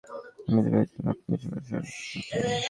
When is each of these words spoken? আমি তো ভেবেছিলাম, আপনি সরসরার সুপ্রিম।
আমি 0.47 0.61
তো 0.63 0.67
ভেবেছিলাম, 0.67 1.07
আপনি 1.13 1.35
সরসরার 1.43 1.85
সুপ্রিম। 2.09 2.51